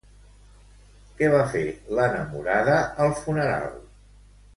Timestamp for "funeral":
3.21-3.69